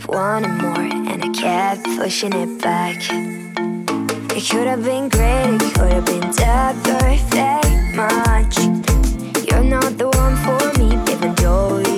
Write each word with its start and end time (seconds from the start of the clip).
kept 0.00 0.14
wanting 0.14 0.56
more, 0.58 0.80
and 0.80 1.24
I 1.24 1.28
kept 1.28 1.84
pushing 1.98 2.32
it 2.32 2.60
back. 2.62 2.96
It 4.36 4.48
could 4.48 4.66
have 4.66 4.84
been 4.84 5.08
great, 5.08 5.58
it 5.60 5.74
could 5.74 5.92
have 5.92 6.04
been 6.04 6.32
the 6.32 6.76
perfect 6.84 7.96
match. 7.96 8.58
You're 9.48 9.64
not 9.64 9.98
the 9.98 10.08
one 10.08 10.36
for 10.36 10.78
me, 10.78 11.12
even 11.12 11.34
though. 11.34 11.89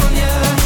Yeah. 0.00 0.63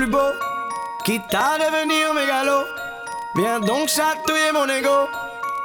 plus 0.00 0.06
beau, 0.06 0.32
quitte 1.04 1.34
à 1.34 1.58
devenir 1.58 2.14
mégalo. 2.14 2.64
Viens 3.36 3.60
donc 3.60 3.86
chatouiller 3.88 4.50
mon 4.50 4.66
ego. 4.66 5.08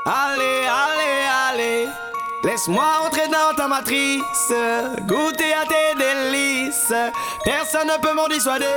Allez, 0.05 0.67
allez, 0.83 1.19
allez. 1.47 1.87
Laisse-moi 2.43 2.83
entrer 3.05 3.29
dans 3.29 3.55
ta 3.55 3.69
matrice, 3.69 4.51
goûter 5.03 5.53
à 5.53 5.65
tes 5.65 5.97
délices. 5.97 6.93
Personne 7.45 7.87
ne 7.87 7.97
peut 8.01 8.13
m'en 8.13 8.27
dissuader. 8.27 8.75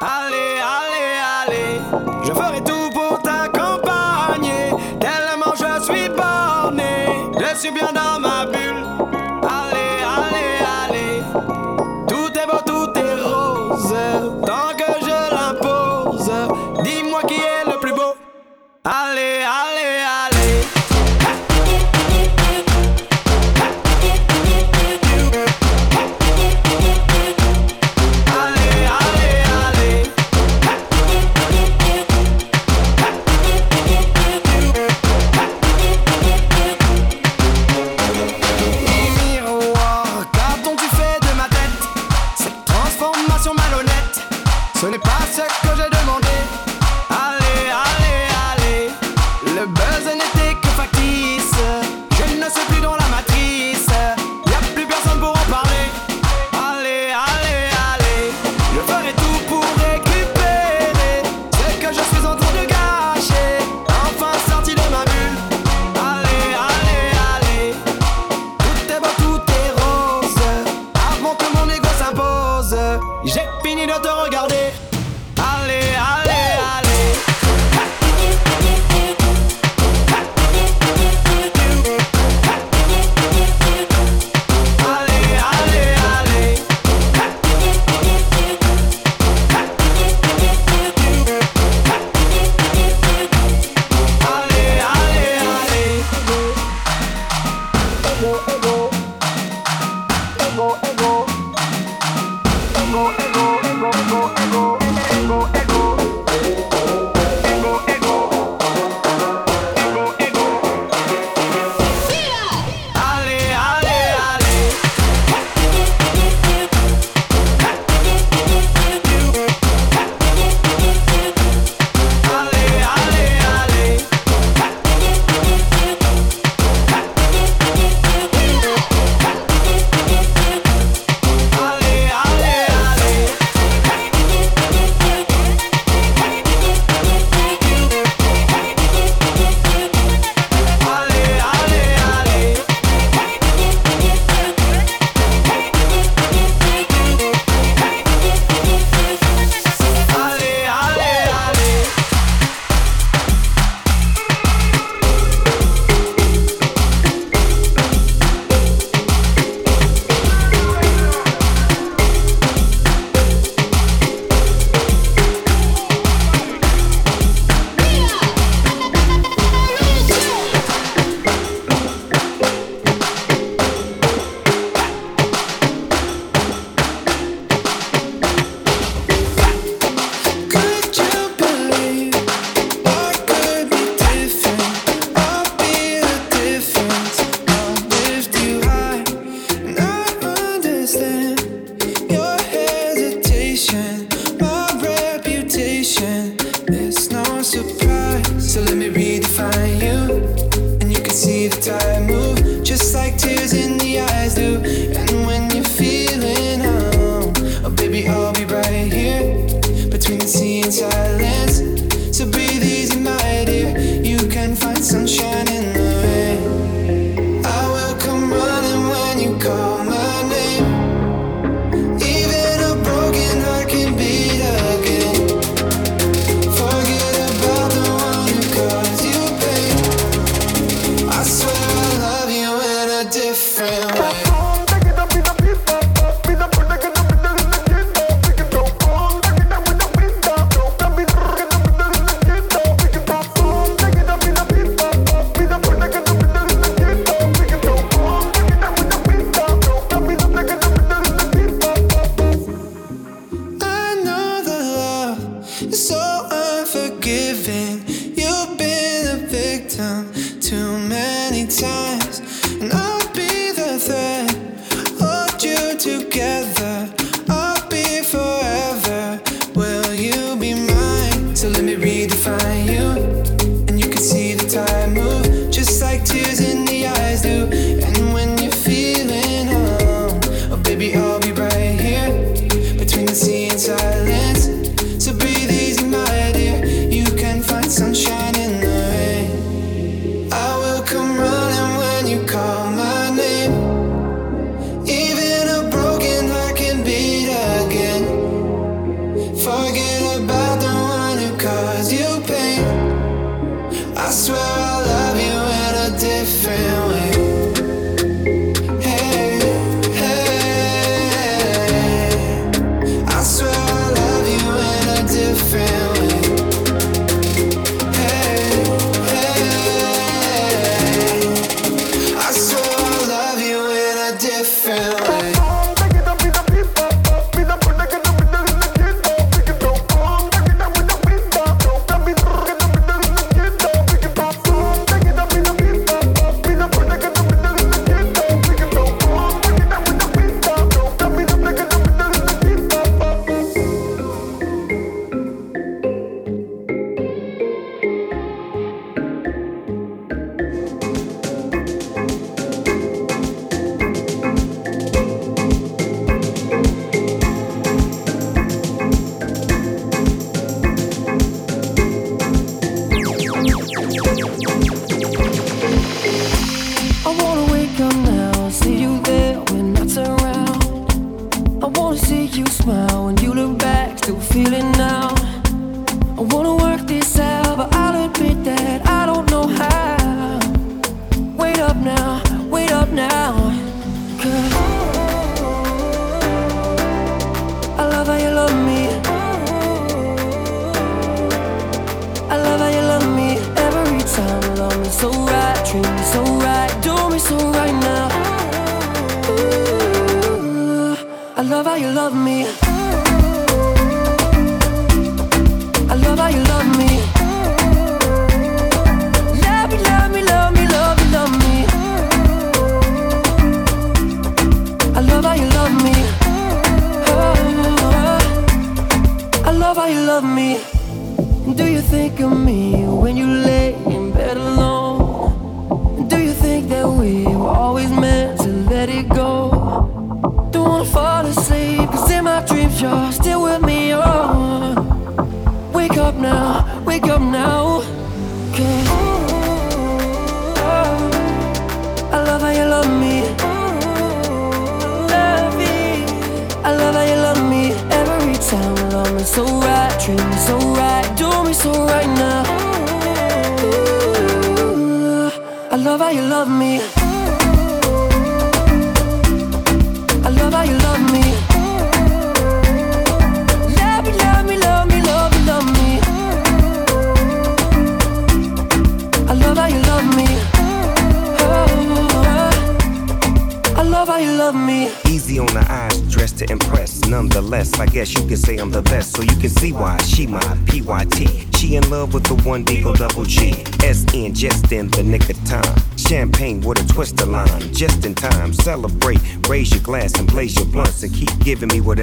Allez, 0.00 0.54
allez, 0.78 1.18
allez. 1.40 1.80
Je 2.22 2.32
ferai 2.32 2.62
tout 2.62 2.75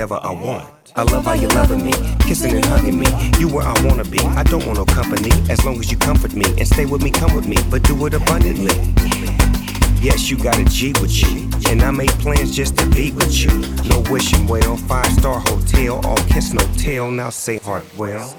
whatever 0.03 0.27
I 0.27 0.31
want. 0.31 0.69
I 0.95 1.03
love 1.03 1.25
how 1.25 1.33
you're 1.33 1.49
loving 1.51 1.85
me, 1.85 1.93
kissing 2.19 2.55
and 2.55 2.65
hugging 2.65 2.99
me. 2.99 3.07
You 3.39 3.47
where 3.47 3.65
I 3.65 3.73
wanna 3.85 4.03
be. 4.03 4.19
I 4.19 4.43
don't 4.43 4.65
want 4.65 4.77
no 4.77 4.85
company, 4.85 5.31
as 5.49 5.63
long 5.65 5.79
as 5.79 5.91
you 5.91 5.97
comfort 5.97 6.33
me 6.33 6.45
and 6.57 6.67
stay 6.67 6.85
with 6.85 7.01
me, 7.01 7.09
come 7.09 7.33
with 7.35 7.47
me, 7.47 7.57
but 7.69 7.83
do 7.83 8.05
it 8.05 8.13
abundantly. 8.13 8.75
Yes, 10.01 10.29
you 10.29 10.37
got 10.37 10.59
a 10.59 10.65
G 10.65 10.93
with 10.99 11.15
you, 11.23 11.49
and 11.69 11.81
I 11.81 11.91
make 11.91 12.11
plans 12.19 12.53
just 12.53 12.77
to 12.79 12.85
be 12.89 13.11
with 13.11 13.33
you. 13.33 13.51
No 13.89 14.03
wishing 14.11 14.45
well, 14.45 14.75
five 14.75 15.11
star 15.13 15.39
hotel, 15.39 16.05
all 16.05 16.17
kiss 16.27 16.51
no 16.51 16.63
tell. 16.77 17.09
Now 17.09 17.29
say 17.29 17.59
heart 17.59 17.85
well. 17.97 18.35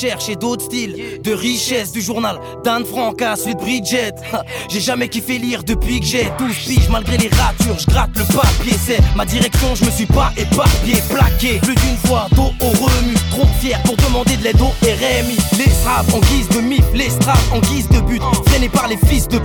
recherche 0.00 0.30
et 0.30 0.36
d'autres 0.36 0.64
styles 0.64 1.20
de 1.22 1.32
richesse 1.32 1.92
du 1.92 2.00
journal 2.00 2.40
d'Anne 2.64 2.86
Frank 2.86 3.20
à 3.20 3.36
celui 3.36 3.54
Bridget. 3.54 4.14
J'ai 4.70 4.80
jamais 4.80 5.08
kiffé 5.08 5.36
lire 5.36 5.62
depuis 5.62 6.00
que 6.00 6.06
j'ai 6.06 6.30
12 6.38 6.56
piges. 6.66 6.88
Malgré 6.88 7.18
les 7.18 7.28
ratures, 7.28 7.78
je 7.78 7.86
gratte 7.86 8.16
le 8.16 8.24
papier. 8.24 8.72
C'est 8.82 9.00
ma 9.14 9.26
direction, 9.26 9.74
je 9.74 9.84
me 9.84 9.90
suis 9.90 10.06
pas 10.06 10.32
éparpillé, 10.38 11.02
plaqué. 11.10 11.58
Plus 11.60 11.74
d'une 11.74 11.96
fois, 12.06 12.28
dos 12.34 12.52
au 12.60 12.70
remue. 12.70 13.14
Trop 13.30 13.46
fier 13.60 13.78
pour 13.82 13.96
demander 13.96 14.36
de 14.38 14.44
l'aide 14.44 14.60
au 14.62 14.72
RMI. 14.82 15.36
Les 15.58 15.70
straps 15.70 16.14
en 16.14 16.20
guise 16.20 16.48
de 16.48 16.60
mif, 16.60 16.84
les 16.94 17.10
straps 17.10 17.52
en 17.52 17.58
guise 17.58 17.88
de 17.88 18.00
but. 18.00 18.22
Traîné 18.46 18.70
par 18.70 18.88
les 18.88 18.98
fils 19.06 19.28
de 19.28 19.38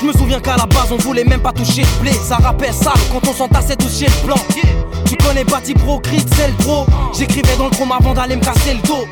Je 0.00 0.06
me 0.06 0.12
souviens 0.12 0.40
qu'à 0.40 0.56
la 0.56 0.64
base, 0.64 0.92
on 0.92 0.96
voulait 0.96 1.24
même 1.24 1.42
pas 1.42 1.52
toucher 1.52 1.82
le 1.82 2.02
blé. 2.02 2.12
Ça 2.12 2.36
rappelle 2.36 2.72
ça 2.72 2.94
quand 3.12 3.28
on 3.28 3.34
s'entassait 3.34 3.76
toucher 3.76 4.06
le 4.06 4.26
plan. 4.26 4.36
Tu 5.04 5.16
connais 5.16 5.44
pas 5.44 5.60
Pro, 5.84 6.00
Crit, 6.00 6.24
c'est 6.34 6.48
le 6.48 6.54
pro. 6.54 6.86
J'écrivais 7.16 7.56
dans 7.58 7.66
le 7.66 7.70
chrome 7.70 7.92
avant 7.92 8.14
d'aller 8.14 8.36
me 8.36 8.42
casser 8.42 8.74
le 8.74 8.86
dos. 8.86 9.06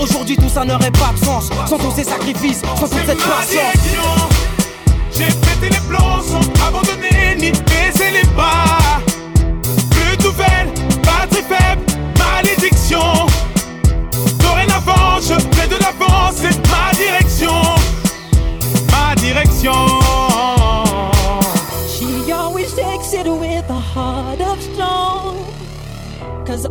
Aujourd'hui 0.00 0.36
tout 0.36 0.48
ça 0.48 0.64
n'aurait 0.64 0.90
pas 0.90 1.12
de 1.18 1.24
sens. 1.24 1.50
Sans 1.68 1.78
tous 1.78 1.92
ces 1.94 2.04
sacrifices, 2.04 2.62
sans 2.76 2.88
toute 2.88 2.98
cette 3.06 3.18
patience. 3.18 4.34
J'ai 5.16 5.26
pété 5.26 5.70
les 5.70 5.88
plans 5.88 6.20
sans 6.22 6.40
abandonner 6.66 7.36
ni 7.36 7.52
baisser 7.52 8.10
les 8.12 8.26
pas 8.34 9.00
Plus 9.90 10.16
de 10.16 10.22
nouvelles, 10.24 10.72
pas 11.02 11.26
très 11.30 11.42
faible, 11.42 11.82
malédiction. 12.18 13.26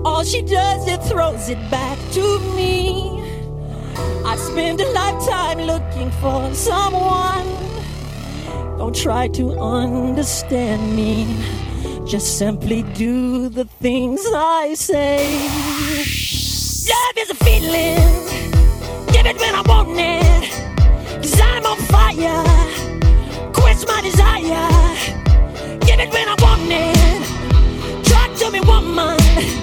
All 0.05 0.23
she 0.25 0.41
does 0.41 0.85
is 0.87 1.09
throws 1.09 1.47
it 1.47 1.59
back 1.71 1.97
to 2.11 2.39
me. 2.55 3.23
I 4.25 4.35
spend 4.35 4.81
a 4.81 4.91
lifetime 4.91 5.59
looking 5.61 6.11
for 6.11 6.53
someone. 6.53 7.47
Don't 8.77 8.95
try 8.95 9.29
to 9.29 9.57
understand 9.59 10.93
me. 10.93 11.25
Just 12.05 12.37
simply 12.37 12.83
do 12.93 13.47
the 13.47 13.63
things 13.63 14.21
I 14.35 14.73
say. 14.73 15.23
Love 16.89 17.17
is 17.17 17.29
a 17.29 17.35
feeling. 17.35 18.03
Give 19.13 19.25
it 19.25 19.39
when 19.39 19.55
I 19.55 19.63
want 19.65 19.97
it. 19.97 20.51
Cause 21.21 21.39
I'm 21.39 21.65
on 21.65 21.77
fire. 21.77 22.43
Quench 23.53 23.87
my 23.87 24.01
desire. 24.01 24.69
Give 25.79 25.99
it 25.99 26.11
when 26.11 26.27
I 26.27 26.35
want 26.41 26.67
it. 26.67 28.05
Talk 28.05 28.35
to 28.39 28.51
me, 28.51 28.59
woman 28.59 29.62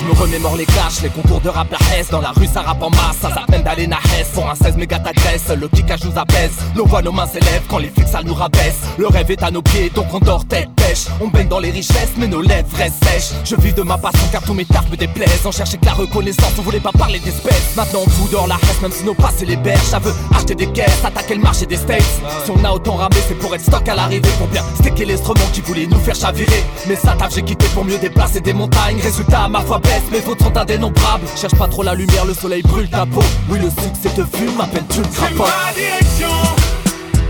Je 0.00 0.06
me 0.06 0.12
remémore 0.12 0.56
les 0.56 0.64
clashs, 0.64 1.02
les 1.02 1.10
concours 1.10 1.42
de 1.42 1.50
rap 1.50 1.70
la 1.70 1.78
Hesse 1.94 2.08
Dans 2.08 2.22
la 2.22 2.30
rue 2.30 2.46
ça 2.46 2.62
rappe 2.62 2.82
en 2.82 2.88
masse, 2.88 3.18
ça 3.20 3.28
s'appelle 3.28 3.62
d'aller 3.62 3.86
na 3.86 3.98
Hesse 3.98 4.28
Pour 4.32 4.48
un 4.48 4.54
16 4.54 4.76
méga 4.76 4.98
t'agresse, 4.98 5.48
le 5.48 5.68
kickage 5.68 6.04
nous 6.04 6.18
apaise 6.18 6.52
Nos 6.74 6.86
voix, 6.86 7.02
nos 7.02 7.12
mains 7.12 7.26
s'élèvent 7.26 7.64
quand 7.68 7.76
les 7.76 7.90
flics 7.90 8.08
ça 8.08 8.22
nous 8.24 8.32
rabaisse. 8.32 8.80
Le 8.96 9.06
rêve 9.08 9.30
est 9.30 9.42
à 9.42 9.50
nos 9.50 9.60
pieds 9.60 9.90
donc 9.94 10.06
on 10.12 10.18
dort 10.18 10.46
tête 10.46 10.70
pêche. 10.74 11.06
On 11.20 11.28
baigne 11.28 11.48
dans 11.48 11.58
les 11.58 11.70
richesses 11.70 12.14
mais 12.16 12.28
nos 12.28 12.40
lèvres 12.40 12.74
restent 12.76 13.04
sèches. 13.04 13.38
Je 13.44 13.56
vis 13.56 13.74
de 13.74 13.82
ma 13.82 13.98
passion 13.98 14.26
car 14.32 14.42
tous 14.42 14.54
mes 14.54 14.64
tarpes 14.64 14.90
me 14.90 14.96
déplaisent. 14.96 15.44
On 15.44 15.52
cherchait 15.52 15.76
que 15.76 15.84
la 15.84 15.92
reconnaissance, 15.92 16.52
on 16.58 16.62
voulait 16.62 16.80
pas 16.80 16.92
parler 16.92 17.18
d'espèces. 17.18 17.76
Maintenant 17.76 18.00
on 18.06 18.08
fout 18.08 18.30
dehors 18.30 18.46
la 18.46 18.56
Hesse 18.56 18.80
même 18.80 18.92
si 18.92 19.04
nos 19.04 19.14
pas 19.14 19.30
c'est 19.36 19.44
les 19.44 19.56
berges. 19.56 19.82
Ça 19.82 19.98
veut 19.98 20.14
acheter 20.34 20.54
des 20.54 20.68
caisses, 20.68 21.04
attaquer 21.04 21.34
le 21.34 21.42
marché 21.42 21.66
des 21.66 21.76
States. 21.76 22.02
Si 22.44 22.50
on 22.50 22.64
a 22.64 22.70
autant 22.70 22.94
ramé 22.94 23.16
c'est 23.28 23.38
pour 23.38 23.54
être 23.54 23.62
stock 23.64 23.86
à 23.86 23.94
l'arrivée 23.94 24.30
Pour 24.38 24.48
bien 24.48 24.64
sticker 24.76 25.04
l'estrement 25.04 25.46
qui 25.52 25.60
voulait 25.60 25.86
nous 25.86 26.00
faire 26.00 26.16
chavirer. 26.16 26.64
Mais 26.88 26.96
ça 26.96 27.14
taf 27.18 27.34
j'ai 27.34 27.42
quitté 27.42 27.66
pour 27.74 27.84
mieux 27.84 27.98
déplacer 27.98 28.40
des 28.40 28.54
montagnes. 28.54 28.98
Résultat 29.02 29.46
ma 29.48 29.60
foi 29.60 29.78
baisse, 29.90 30.10
mes 30.10 30.20
fautes 30.20 30.42
sont 30.42 30.56
indénombrables. 30.56 31.26
Cherche 31.36 31.54
pas 31.54 31.68
trop 31.68 31.82
la 31.82 31.94
lumière, 31.94 32.24
le 32.24 32.34
soleil 32.34 32.62
brûle 32.62 32.88
ta 32.88 33.06
peau. 33.06 33.22
Oui, 33.48 33.58
le 33.58 33.70
succès 33.70 34.10
te 34.14 34.24
fume, 34.36 34.56
m'appelle-tu 34.56 34.98
le 35.00 35.04
C'est 35.10 35.34
crapaud 35.34 35.44
ma 35.44 35.72
direction. 35.72 36.36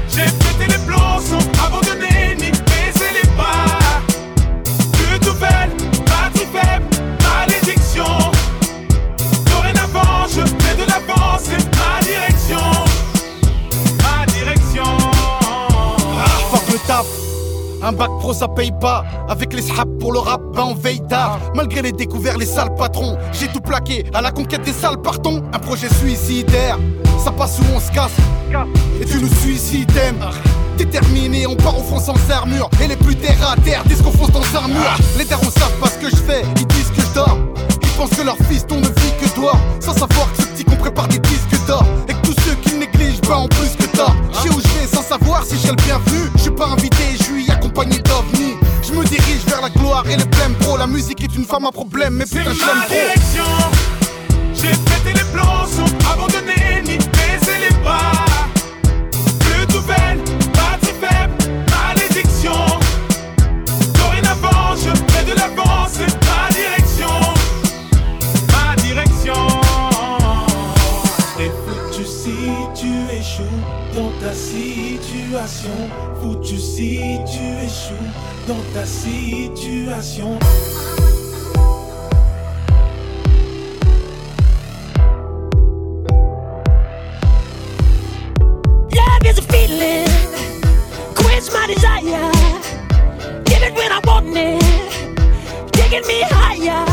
J'ai 0.09 0.25
pété 0.25 0.73
les 0.73 0.87
plombs 0.87 1.21
sans 1.21 1.65
abandonner 1.65 2.37
ni 2.37 2.51
baisser 2.51 3.11
les 3.15 3.29
bras. 3.37 3.79
Plus 4.93 5.27
nouvelle, 5.27 5.71
partie 6.05 6.47
faible, 6.53 6.87
malédiction. 7.23 8.19
Dorénavant, 9.51 10.27
je 10.29 10.41
fais 10.63 10.77
de 10.77 10.89
l'avant, 10.89 11.39
c'est 11.43 11.65
ma 11.79 12.01
direction. 12.03 12.67
Ma 14.03 14.27
direction. 14.27 14.99
Ah, 16.19 16.39
fuck 16.51 16.69
le 16.69 16.79
taf. 16.87 17.30
Un 17.83 17.93
bac 17.93 18.11
pro 18.19 18.35
ça 18.35 18.47
paye 18.49 18.73
pas. 18.81 19.05
Avec 19.29 19.55
les 19.55 19.63
sraps 19.63 19.91
pour 19.99 20.13
le 20.13 20.19
rap 20.19 20.41
ben 20.55 20.65
on 20.71 20.75
veille 20.75 21.03
tard. 21.09 21.39
Malgré 21.55 21.83
les 21.83 21.93
découverts 21.93 22.37
les 22.37 22.47
sales 22.47 22.75
patrons 22.75 23.17
J'ai 23.33 23.49
tout 23.49 23.61
plaqué. 23.61 24.05
À 24.13 24.21
la 24.21 24.31
conquête 24.31 24.63
des 24.63 24.73
salles 24.73 25.01
partons. 25.01 25.43
Un 25.53 25.59
projet 25.59 25.89
suicidaire. 25.89 26.79
Ça 27.23 27.31
passe 27.31 27.59
ou 27.59 27.65
on 27.75 27.81
se 27.81 27.91
casse. 27.93 28.17
Et 29.01 29.05
tu 29.05 29.19
nous 29.19 29.35
suicides 29.35 29.91
Déterminé 30.77 31.47
on 31.47 31.57
part 31.57 31.79
au 31.79 31.83
front 31.83 32.01
sans 32.01 32.15
armure. 32.31 32.69
Et 32.83 32.87
les 32.87 32.97
plus 32.97 33.17
terre 33.17 33.51
à 33.51 33.57
terre 33.57 33.83
disent 33.85 34.03
qu'on 34.03 34.13
fonce 34.13 34.31
dans 34.31 34.41
un 34.59 34.69
mur. 34.69 34.99
Les 35.19 35.25
darons 35.25 35.51
savent 35.51 35.79
pas 35.81 35.89
ce 35.89 35.99
que 35.99 36.11
je 36.11 36.17
fais 36.17 36.43
Ils 36.57 36.67
disent 36.67 36.91
que 36.91 37.01
je 37.01 37.15
dors. 37.15 37.39
Ils 37.83 37.89
pensent 37.97 38.11
que 38.11 38.23
leur 38.23 38.37
fiston 38.49 38.77
ne 38.77 38.89
vit 38.89 39.13
que 39.21 39.41
dehors 39.41 39.59
Sans 39.81 39.95
savoir 39.95 40.31
que 40.33 40.43
ce 40.43 40.49
petit 40.49 40.65
qu'on 40.65 40.77
prépare 40.77 41.09
des 41.09 41.19
disques 41.19 41.67
d'or. 41.67 41.85
Et 42.09 42.13
que 42.13 42.21
tous 42.23 42.37
ceux 42.45 42.55
qui 42.57 42.75
négligent 42.77 43.21
pas 43.23 43.37
en 43.37 43.49
plus 43.49 43.77
que 43.79 43.97
tort. 43.97 44.15
Je 44.33 44.39
sais 44.39 44.49
où 44.51 44.61
je 44.61 44.69
vais 44.69 44.87
sans 44.87 45.03
savoir 45.03 45.45
si 45.45 45.57
j'ai 45.59 45.69
le 45.69 45.77
bienvenu 45.77 46.31
Je 46.37 46.43
suis 46.43 46.51
pas 46.51 46.67
invité, 46.67 47.05
Je 48.83 48.93
me 48.93 49.05
dirige 49.05 49.45
vers 49.47 49.61
la 49.61 49.71
gloire 49.71 50.05
et 50.09 50.17
les 50.17 50.25
blèmes 50.25 50.55
pro 50.61 50.77
La 50.77 50.87
musique 50.87 51.23
est 51.23 51.35
une 51.37 51.45
femme 51.45 51.67
à 51.67 51.73
problème 51.73 52.15
mais 52.15 52.25
putain 52.25 52.53
je 52.53 52.61
l'aime 52.61 52.85
trop 52.89 52.97
dans 78.51 78.63
ta 78.75 78.85
situation. 78.85 80.37
Love 88.99 89.25
is 89.25 89.39
a 89.39 89.43
feeling, 89.43 90.09
quench 91.15 91.53
my 91.53 91.67
desire. 91.69 92.33
Give 93.45 93.63
it 93.63 93.75
when 93.75 93.93
I 93.93 94.01
want 94.05 94.37
it, 94.37 95.73
taking 95.73 96.05
me 96.09 96.23
higher. 96.23 96.85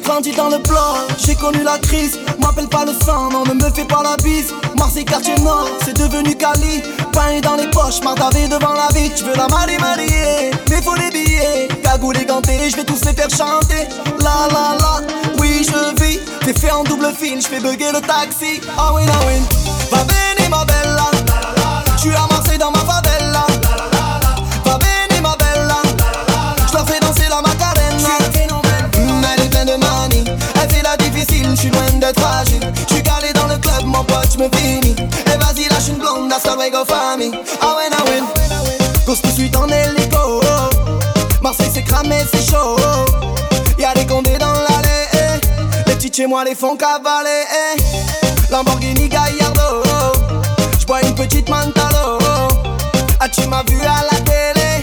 Grandi 0.00 0.32
dans 0.32 0.48
le 0.48 0.58
bloc, 0.58 0.96
j'ai 1.24 1.34
connu 1.34 1.62
la 1.62 1.78
crise. 1.78 2.18
M'appelle 2.38 2.68
pas 2.68 2.84
le 2.84 2.92
sang, 3.04 3.30
non, 3.30 3.44
ne 3.44 3.54
me 3.54 3.70
fais 3.74 3.84
pas 3.84 4.02
la 4.02 4.16
bise. 4.22 4.52
Marseille, 4.76 5.04
quartier 5.04 5.34
nord, 5.36 5.68
c'est 5.84 5.96
devenu 5.96 6.34
Cali. 6.36 6.82
Pain 7.12 7.40
dans 7.42 7.56
les 7.56 7.68
poches, 7.68 8.02
martavé 8.02 8.48
devant 8.48 8.72
la 8.72 8.88
vie. 8.94 9.10
Tu 9.14 9.24
veux 9.24 9.34
la 9.36 9.48
marier, 9.48 9.78
marier, 9.78 10.50
mais 10.68 10.82
faut 10.82 10.94
les 10.94 11.10
billets. 11.10 11.68
Cagoule 11.82 12.16
et 12.16 12.70
je 12.70 12.76
vais 12.76 12.84
tous 12.84 13.04
les 13.04 13.12
faire 13.12 13.30
chanter. 13.30 13.88
La 14.20 14.48
la 14.50 14.76
la, 14.78 15.00
oui, 15.38 15.66
je 15.66 16.02
vis. 16.02 16.20
T'es 16.40 16.58
fait 16.58 16.70
en 16.70 16.84
double 16.84 17.12
film, 17.18 17.40
je 17.40 17.46
fais 17.46 17.60
bugger 17.60 17.92
le 17.92 18.00
taxi. 18.00 18.60
Ah 18.76 18.92
oui, 18.94 19.02
ah 19.06 19.18
oui. 19.26 19.40
Va 19.90 20.04
bene, 20.04 20.48
ma 20.48 20.64
bella. 20.64 21.10
Marseille 21.86 22.12
dans 22.12 22.34
ma 22.34 22.39
je 31.60 31.66
suis 31.66 31.70
loin 31.74 31.90
d'être 31.98 32.18
fragile. 32.20 32.60
Je 32.88 32.94
suis 32.94 33.02
calé 33.02 33.32
dans 33.34 33.46
le 33.46 33.58
club, 33.58 33.84
mon 33.84 34.02
pote, 34.04 34.28
je 34.32 34.38
me 34.38 34.48
finis. 34.56 34.96
Et 35.26 35.36
vas-y, 35.36 35.68
lâche 35.68 35.88
une 35.88 35.96
blonde, 35.98 36.32
hasta 36.32 36.54
luego, 36.56 36.84
famille. 36.86 37.32
Ah 37.60 37.74
ouais, 37.76 37.90
ah 37.92 38.02
ouais. 38.04 38.22
Cause 39.04 39.20
tout 39.20 39.28
de 39.28 39.34
suite 39.34 39.56
en 39.56 39.66
hélico. 39.68 40.40
Marseille, 41.42 41.70
c'est 41.72 41.82
cramé, 41.82 42.16
c'est 42.32 42.50
chaud. 42.50 42.76
Y'a 43.78 43.92
des 43.94 44.06
condés 44.06 44.38
dans 44.38 44.52
l'allée. 44.52 45.06
eh. 45.12 45.88
Les 45.88 45.94
petits 45.96 46.10
chez 46.14 46.26
moi 46.26 46.44
les 46.44 46.54
font 46.54 46.76
cavaler. 46.76 47.44
eh. 47.76 48.50
Lamborghini 48.50 49.08
Gallardo. 49.08 49.82
J'bois 50.80 51.02
une 51.02 51.14
petite 51.14 51.48
Mantalo. 51.50 52.18
Ah, 53.20 53.28
tu 53.28 53.46
m'as 53.48 53.64
vu 53.68 53.78
à 53.82 54.02
la 54.10 54.18
télé. 54.20 54.82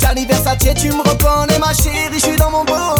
Gianni 0.00 0.26
Versace, 0.26 0.58
tu 0.76 0.88
me 0.90 1.00
reconnais, 1.08 1.58
ma 1.60 1.72
chérie. 1.72 2.14
Je 2.14 2.18
suis 2.18 2.36
dans 2.36 2.50
mon 2.50 2.64
bolide. 2.64 2.97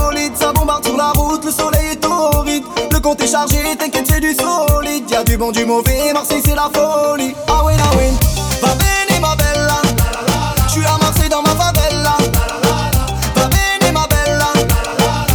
Chargé, 3.28 3.76
t'inquiète, 3.78 4.06
c'est 4.08 4.20
du 4.20 4.34
solide. 4.34 5.10
Y'a 5.10 5.22
du 5.22 5.36
bon, 5.36 5.50
du 5.52 5.64
mauvais. 5.64 6.12
Marseille, 6.12 6.42
c'est 6.44 6.54
la 6.54 6.70
folie. 6.72 7.34
Ah 7.46 7.62
oui, 7.64 7.74
ah 7.78 7.90
oui. 7.98 8.06
Va 8.62 8.74
bene, 8.74 9.20
ma 9.20 9.36
bella. 9.36 9.82
Je 10.66 10.72
suis 10.72 10.84
à 10.84 10.96
Marseille 10.98 11.28
dans 11.28 11.42
ma 11.42 11.50
favela. 11.50 12.16
Va 13.36 13.48
bene, 13.48 13.92
ma 13.92 14.06
bella. 14.06 14.52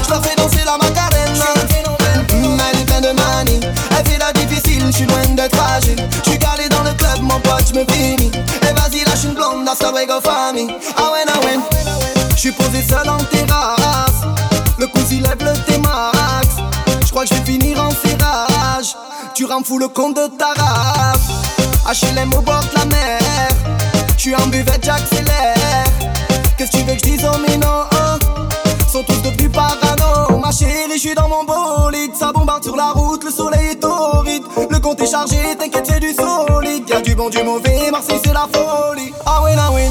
Leur 0.09 0.23
fais 0.23 0.35
danser 0.35 0.63
la 0.65 0.77
macarena. 0.77 1.45
Mm, 2.31 2.59
Elle 2.71 2.79
est 2.81 2.85
pleine 2.85 3.01
de 3.03 3.11
manie. 3.11 3.59
Elle 3.97 4.07
fait 4.11 4.17
la 4.17 4.33
difficile, 4.33 4.83
je 4.87 4.91
suis 4.91 5.05
loin 5.05 5.25
d'être 5.27 5.55
fragile. 5.55 6.07
Je 6.25 6.29
suis 6.31 6.39
calé 6.39 6.69
dans 6.69 6.83
le 6.83 6.93
club, 6.93 7.19
mon 7.21 7.39
pote, 7.39 7.65
je 7.71 7.79
me 7.79 7.85
finis. 7.91 8.31
Et 8.63 8.73
vas-y, 8.73 9.03
lâche 9.05 9.23
une 9.25 9.33
blonde, 9.35 9.67
hasta 9.67 9.91
luego, 9.91 10.19
famille. 10.21 10.73
Ah 10.97 11.11
ouais, 11.11 11.25
ah 11.27 11.45
ouais. 11.45 11.59
Je 12.35 12.39
suis 12.39 12.51
posé 12.51 12.81
seul 12.81 13.07
en 13.07 13.17
terrasse. 13.25 13.82
Que 17.23 17.29
je 17.29 17.41
vais 17.41 17.51
finir 17.51 17.81
en 17.81 17.89
serrage. 17.89 18.95
Tu 19.33 19.45
rends 19.45 19.63
fou 19.63 19.77
le 19.77 19.87
compte 19.87 20.15
de 20.15 20.27
ta 20.37 20.53
race. 20.57 22.01
HLM 22.01 22.33
au 22.33 22.41
bord 22.41 22.61
de 22.61 22.79
la 22.79 22.85
mer. 22.85 23.19
Je 24.17 24.31
en 24.31 24.47
buvette, 24.47 24.83
j'accélère. 24.83 25.85
Qu'est-ce 26.57 26.71
que 26.71 26.77
tu 26.77 26.83
veux 26.83 26.93
que 26.93 26.99
je 26.99 27.03
dise 27.03 27.25
aux 27.25 27.37
minots 27.49 27.87
Sont 28.91 29.03
tous 29.03 29.21
devenus 29.21 29.51
parano. 29.51 30.37
Ma 30.39 30.51
chérie, 30.51 30.91
je 30.93 30.99
suis 30.99 31.15
dans 31.15 31.27
mon 31.27 31.43
bolide. 31.43 32.15
Ça 32.15 32.31
bombarde 32.31 32.63
sur 32.63 32.75
la 32.75 32.91
route, 32.91 33.23
le 33.23 33.31
soleil 33.31 33.71
est 33.71 33.75
torride. 33.75 34.43
Le 34.69 34.79
compte 34.79 35.01
est 35.01 35.09
chargé, 35.09 35.55
t'inquiète, 35.57 35.87
c'est 35.87 35.99
du 35.99 36.13
solide. 36.13 36.89
Y'a 36.89 37.01
du 37.01 37.15
bon, 37.15 37.29
du 37.29 37.41
mauvais, 37.43 37.89
Marseille, 37.91 38.19
c'est 38.23 38.33
la 38.33 38.47
folie. 38.51 39.13
Ah 39.25 39.41
oui, 39.43 39.51
ah 39.57 39.69
oui. 39.73 39.83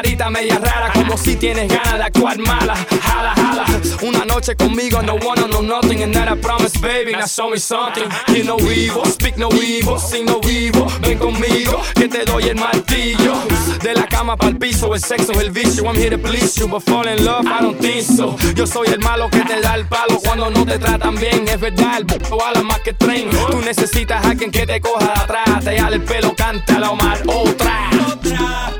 Carita 0.00 0.30
media 0.30 0.58
rara, 0.58 0.90
como 0.94 1.16
si 1.18 1.36
tienes 1.36 1.68
ganas 1.68 1.98
de 1.98 2.04
actuar 2.04 2.38
mala. 2.38 2.74
Jala, 2.74 3.34
jala. 3.34 3.64
Una 4.02 4.24
noche 4.24 4.56
conmigo, 4.56 5.02
no 5.02 5.16
wanna 5.16 5.46
know 5.48 5.62
nothing, 5.62 6.02
and 6.02 6.14
that 6.14 6.28
I 6.28 6.36
promise, 6.40 6.78
baby. 6.80 7.12
Now 7.12 7.26
show 7.26 7.50
me 7.50 7.58
something. 7.58 8.08
You 8.28 8.44
no 8.44 8.56
evil, 8.58 9.04
speak 9.04 9.36
no 9.36 9.48
evil, 9.50 9.98
sing 9.98 10.24
no 10.24 10.40
evil. 10.44 10.86
Ven 11.02 11.18
conmigo, 11.18 11.82
que 11.94 12.08
te 12.08 12.24
doy 12.24 12.44
el 12.44 12.56
martillo. 12.56 13.34
De 13.82 13.94
la 13.94 14.06
cama 14.06 14.36
para 14.36 14.50
el 14.50 14.56
piso, 14.56 14.94
el 14.94 15.00
sexo 15.00 15.32
es 15.32 15.38
el 15.40 15.50
vicio. 15.50 15.84
I'm 15.84 15.96
here 15.96 16.10
to 16.10 16.18
please 16.18 16.58
you, 16.58 16.66
but 16.66 16.82
fall 16.82 17.06
in 17.06 17.22
love, 17.24 17.46
I 17.46 17.60
don't 17.60 17.78
think 17.78 18.02
so. 18.02 18.36
Yo 18.54 18.66
soy 18.66 18.88
el 18.88 19.00
malo 19.00 19.28
que 19.28 19.40
te 19.40 19.60
da 19.60 19.74
el 19.74 19.84
palo 19.86 20.18
cuando 20.24 20.50
no 20.50 20.64
te 20.64 20.78
tratan 20.78 21.16
bien. 21.16 21.46
Es 21.46 21.60
verdad, 21.60 21.98
el 21.98 22.04
b***o 22.04 22.42
a 22.42 22.52
la 22.52 22.62
más 22.62 22.80
que 22.80 22.94
tren. 22.94 23.28
Tú 23.50 23.60
necesitas 23.60 24.24
a 24.24 24.30
alguien 24.30 24.50
que 24.50 24.66
te 24.66 24.80
coja 24.80 25.04
de 25.04 25.20
atrás, 25.20 25.64
te 25.64 25.78
jale 25.78 25.96
el 25.96 26.02
pelo, 26.04 26.34
canta 26.34 26.78
la 26.78 26.90
Omar. 26.90 27.20
Otra. 27.26 27.90
Otra, 28.12 28.72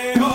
Oh. 0.00 0.27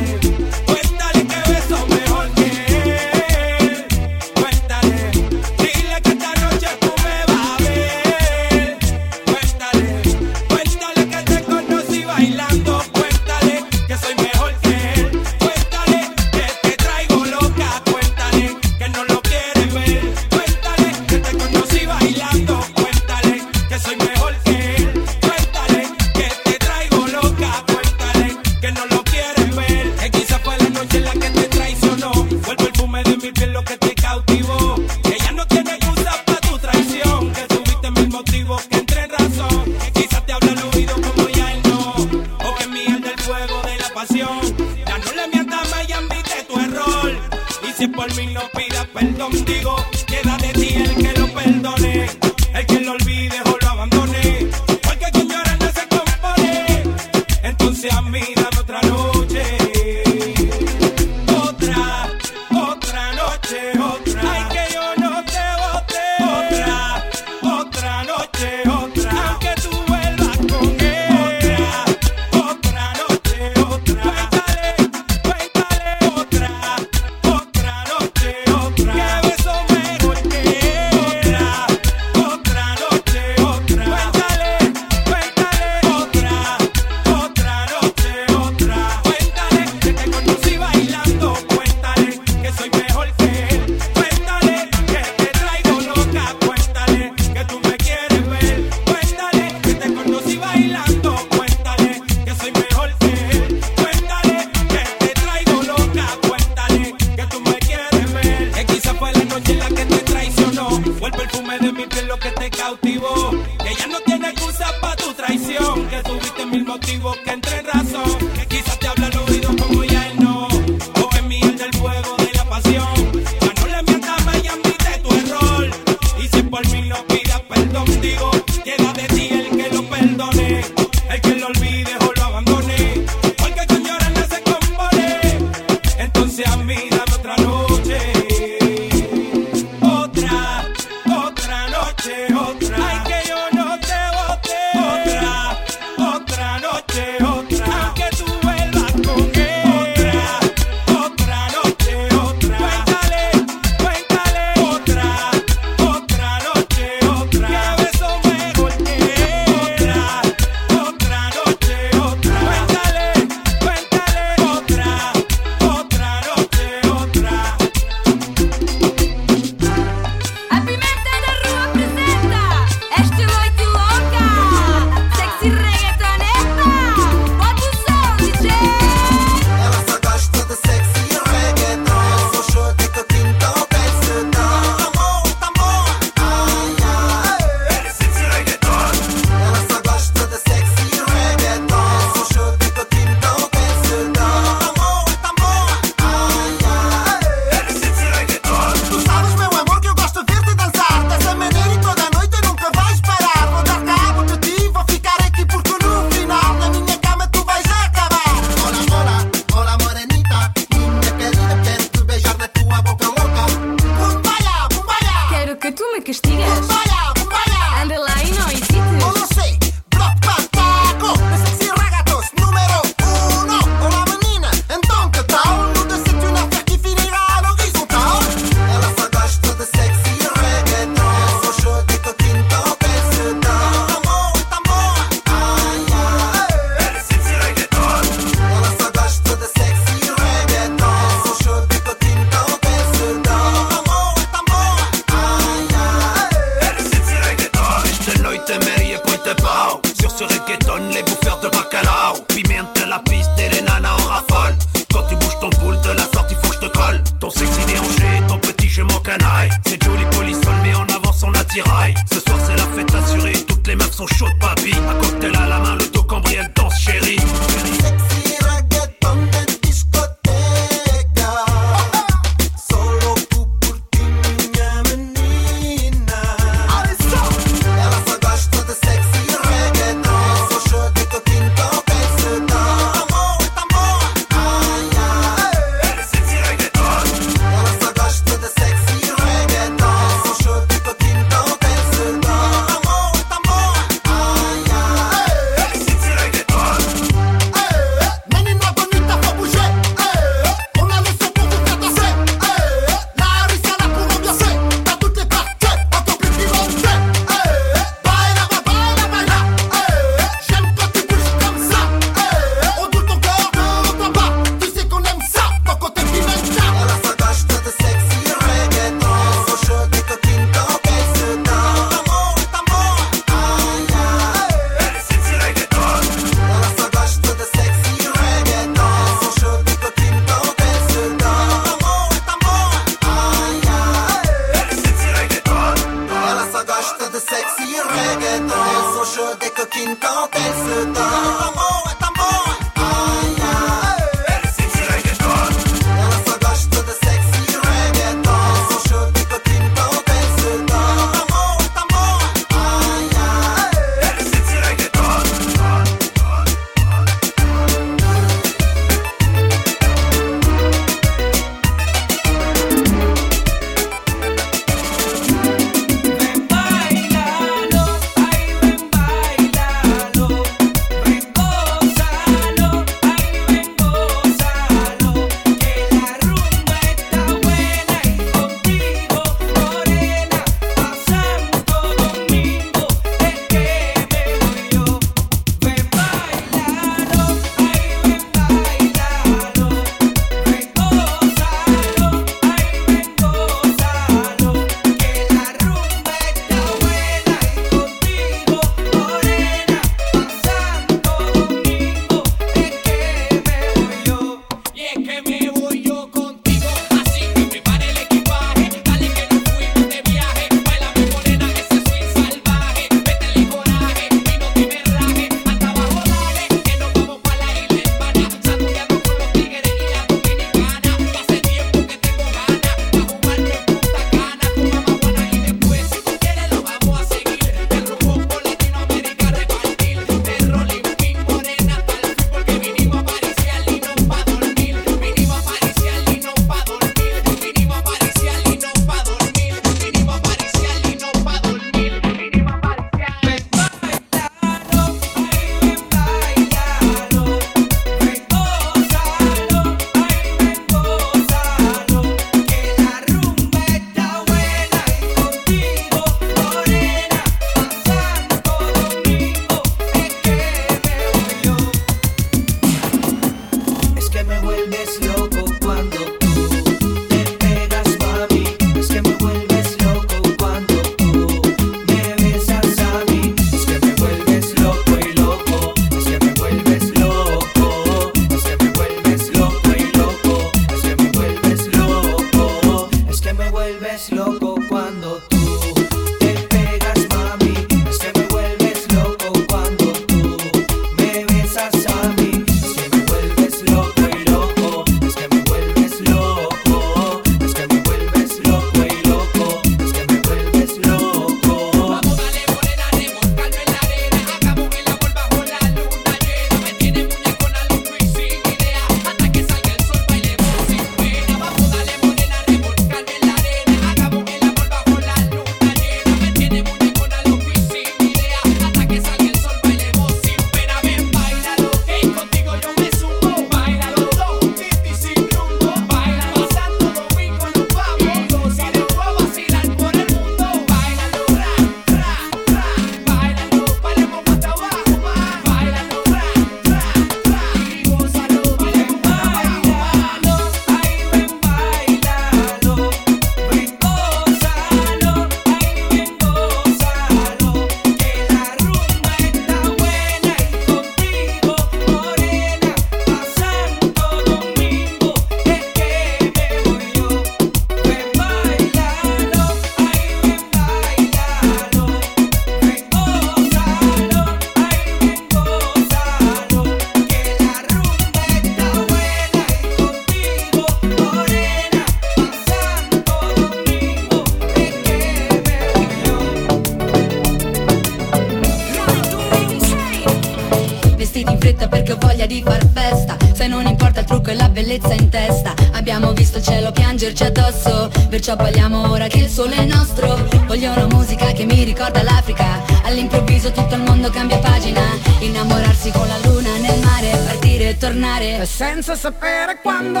ci 588.28 588.34
abbagliamo 588.34 588.90
ora 588.90 589.06
che 589.06 589.20
il 589.20 589.28
sole 589.30 589.56
è 589.56 589.64
nostro. 589.64 590.14
Voglio 590.44 590.70
una 590.72 590.86
musica 590.88 591.32
che 591.32 591.46
mi 591.46 591.64
ricorda 591.64 592.02
l'Africa. 592.02 592.62
All'improvviso 592.82 593.50
tutto 593.52 593.74
il 593.74 593.80
mondo 593.80 594.10
cambia 594.10 594.38
pagina. 594.38 594.82
Innamorarsi 595.20 595.90
con 595.90 596.06
la 596.06 596.18
luna 596.28 596.58
nel 596.58 596.78
mare 596.84 597.08
Partire 597.24 597.70
e 597.70 597.76
tornare. 597.78 598.44
Senza 598.44 598.94
sapere 598.96 599.60
quando 599.62 600.00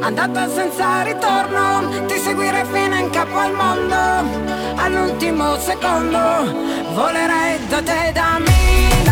Andata 0.00 0.46
senza 0.50 1.02
ritorno 1.02 2.04
Ti 2.06 2.18
seguire 2.18 2.66
fino 2.70 2.96
in 2.96 3.08
capo 3.08 3.38
al 3.38 3.54
mondo. 3.54 3.96
All'ultimo 4.76 5.58
secondo 5.58 6.18
Volerei 6.92 7.66
da 7.66 7.82
te 7.82 8.08
e 8.08 8.12
da 8.12 8.38
me. 8.40 9.07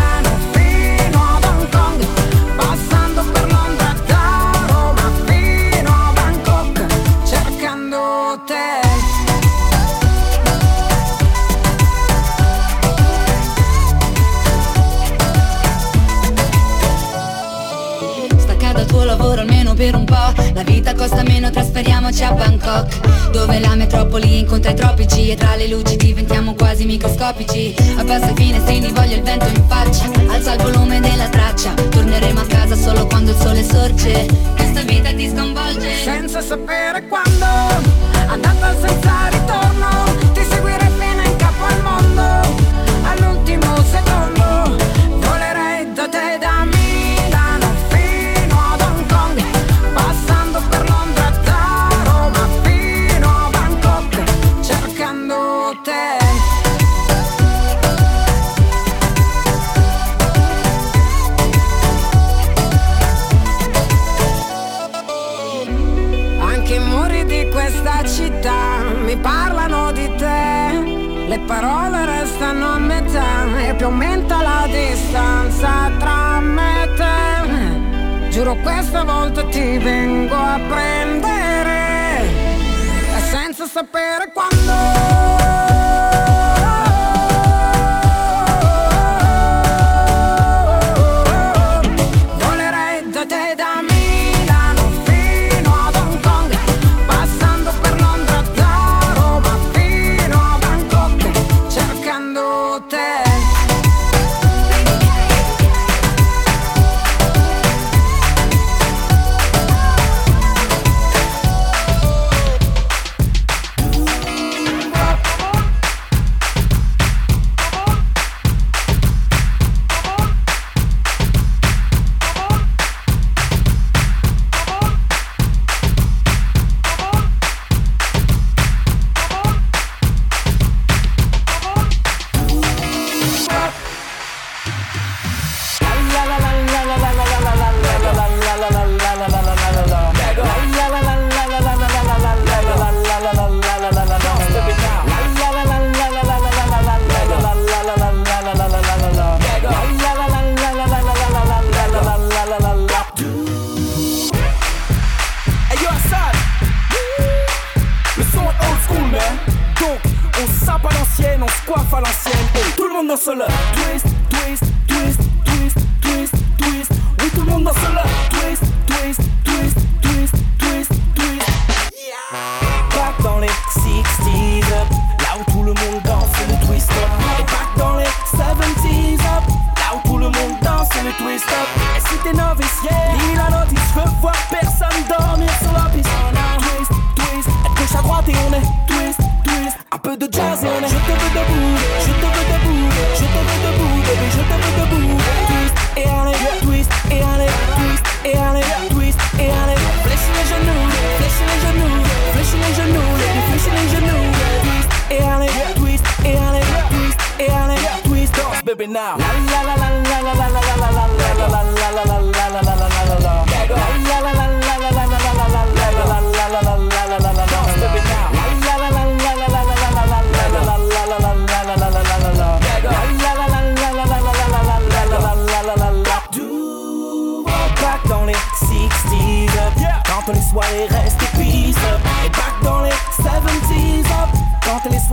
La 20.57 20.63
vita 20.63 20.95
costa 20.95 21.21
meno, 21.21 21.51
trasferiamoci 21.51 22.23
a 22.23 22.31
Bangkok 22.31 23.29
Dove 23.29 23.59
la 23.59 23.75
metropoli 23.75 24.39
incontra 24.39 24.71
i 24.71 24.73
tropici 24.73 25.29
E 25.29 25.35
tra 25.35 25.55
le 25.55 25.67
luci 25.67 25.95
diventiamo 25.97 26.55
quasi 26.55 26.85
microscopici. 26.85 27.75
Abbasso 27.95 28.31
i 28.31 28.33
finestrini, 28.33 28.91
voglio 28.91 29.17
il 29.17 29.21
vento 29.21 29.45
in 29.45 29.63
faccia 29.67 30.09
Alza 30.27 30.53
il 30.53 30.61
volume 30.63 30.99
della 30.99 31.29
traccia 31.29 31.75
Torneremo 31.75 32.39
a 32.39 32.45
casa 32.47 32.75
solo 32.75 33.05
quando 33.05 33.29
il 33.29 33.37
sole 33.37 33.63
sorge. 33.63 34.25
Questa 34.55 34.81
vita 34.81 35.13
ti 35.13 35.29
sconvolge. 35.29 36.03
Senza 36.03 36.41
sapere 36.41 37.05
quando 37.07 37.45
Andata 38.25 38.75
senza 38.81 39.27
ritorno 39.29 40.05
Ti 40.33 40.41
seguirei 40.41 40.89
fino 40.97 41.21
in 41.21 41.35
capo 41.35 41.65
al 41.65 41.81
mondo 41.83 42.65
All'ultimo 43.03 43.75
secondo 43.83 44.75
Volerei 45.19 45.93
da 45.93 46.09
te 46.09 46.37
da 46.39 46.63
me 46.63 46.76
disappear. 83.77 84.16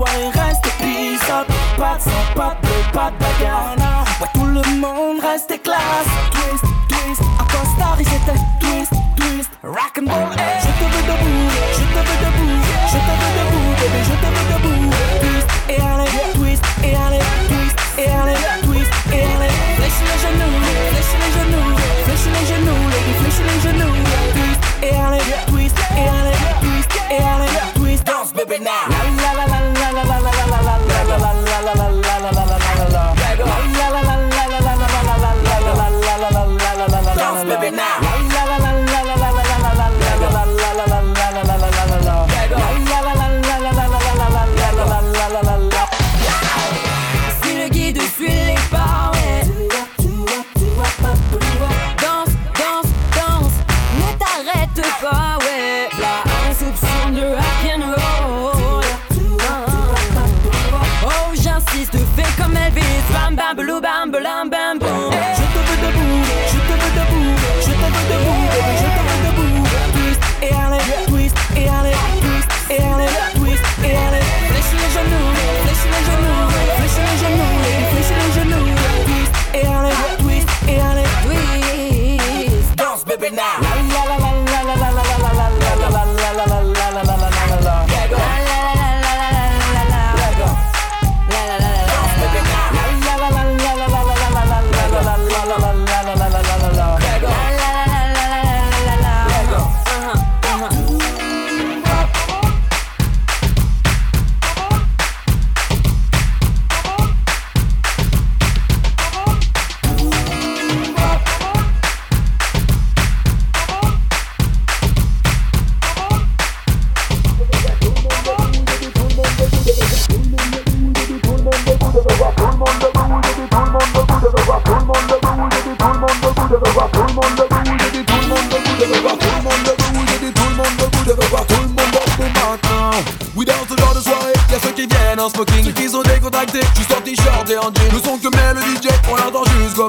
Restent 0.05 0.73
peace 0.79 1.31
up. 1.31 1.47
Pas 1.79 1.97
de 1.97 2.03
sang, 2.03 2.11
pas 2.35 2.57
de 2.63 2.93
pas 2.93 3.11
de 3.11 3.17
bagarre 3.19 4.05
Ouais 4.21 4.29
tout 4.35 4.45
le 4.47 4.63
monde 4.79 5.19
restait 5.21 5.59
classe 5.59 6.07
Twist, 6.31 6.65
twist, 6.89 7.23
à 7.41 7.45
Costa 7.51 7.95
Rica 7.97 8.11
twist, 8.61 8.93
twist. 9.17 9.51
Rock 9.63 9.99
and 9.99 10.07
roll, 10.09 10.33
hey. 10.39 10.61
Je 10.61 10.67
te 10.67 10.85
veux 10.85 11.03
debout, 11.03 11.34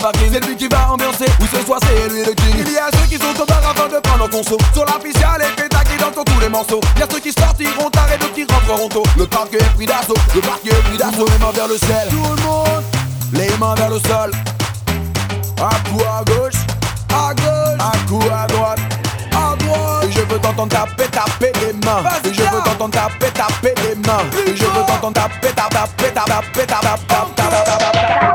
parking. 0.06 0.30
C'est 0.32 0.46
lui 0.46 0.56
qui 0.56 0.68
va 0.68 0.92
ambiancer, 0.92 1.26
oui, 1.40 1.48
ce 1.52 1.66
soir 1.66 1.80
c'est 1.82 2.14
lui 2.14 2.24
le 2.24 2.34
king. 2.34 2.56
Il 2.58 2.74
y 2.74 2.78
a 2.78 2.90
ceux 2.94 3.08
qui 3.08 3.18
sont 3.18 3.42
au 3.42 3.46
bar 3.46 3.62
afin 3.70 3.88
de 3.88 4.00
prendre 4.02 4.26
en 4.26 4.28
conso. 4.28 4.58
Sur 4.74 4.86
la 4.86 5.00
piste, 5.00 5.20
y'a 5.20 5.38
les 5.40 5.52
pétacs 5.56 5.88
qui 5.90 5.98
dansent 5.98 6.24
tous 6.26 6.40
les 6.40 6.50
morceaux. 6.50 6.82
Y'a 7.00 7.08
ceux 7.12 7.20
qui 7.20 7.32
sortiront 7.32 7.90
tard 7.90 8.08
et 8.14 8.18
d'autres 8.18 8.34
qui 8.34 8.46
rentreront 8.46 8.90
tôt. 8.90 9.04
Le 9.18 9.26
parc 9.26 9.54
est 9.54 9.74
pris 9.76 9.86
d'assaut, 9.86 10.14
le 10.36 10.42
parc 10.42 10.66
est 10.66 10.84
pris 10.88 10.98
d'assaut. 10.98 11.26
Les 11.26 11.40
mains 11.40 11.52
vers 11.54 11.68
le 11.68 11.78
ciel, 11.78 12.08
tout 12.10 12.36
le 12.36 12.42
monde, 12.44 12.84
les 13.34 13.50
mains 13.58 13.76
vers 13.76 13.90
le 13.90 14.00
sol. 14.00 14.32
Un 15.58 15.90
coup 15.90 16.04
à 16.04 16.24
gauche, 16.24 16.60
à 17.10 17.34
gauche, 17.34 17.80
un 17.80 17.98
coup 18.08 18.24
à 18.32 18.46
droite, 18.48 18.80
à 19.32 19.56
droite. 19.56 20.04
Et 20.04 20.12
je 20.12 20.20
veux 20.20 20.40
t'entendre 20.40 20.70
taper, 20.70 21.08
taper 21.10 21.52
les 21.62 21.74
mains. 21.86 22.04
Et 22.24 22.34
je 22.34 22.42
veux 22.42 22.62
t'entendre 22.64 22.92
taper, 22.92 23.32
taper 23.32 23.74
les 23.84 23.96
mains. 23.96 24.26
Et 24.46 24.56
je 24.56 24.66
veux 24.66 24.86
t'entendre 24.86 25.14
taper, 25.14 25.50
taper, 25.56 25.76
taper, 25.76 26.14
taper, 26.14 26.66
taper, 26.66 26.66
taper, 26.68 27.00
taper, 27.08 27.76
taper. 27.80 28.35